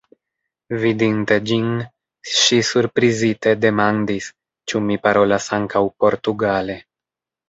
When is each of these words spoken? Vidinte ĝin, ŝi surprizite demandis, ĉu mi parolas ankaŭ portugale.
Vidinte 0.83 1.35
ĝin, 1.49 1.65
ŝi 2.37 2.57
surprizite 2.69 3.53
demandis, 3.65 4.29
ĉu 4.73 4.81
mi 4.87 4.97
parolas 5.05 5.51
ankaŭ 5.59 5.83
portugale. 6.05 6.79